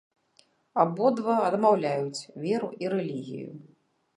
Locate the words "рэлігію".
2.95-3.51